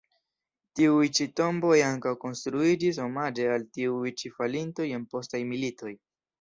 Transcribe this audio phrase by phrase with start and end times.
[0.77, 5.97] Tiuj ĉi tomboj ankaŭ konstruiĝis omaĝe al tiuj ĉi falintoj en postaj militoj.